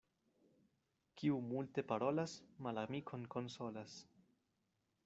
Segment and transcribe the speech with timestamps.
[1.21, 2.35] Kiu multe parolas,
[2.69, 4.01] malamikon konsolas.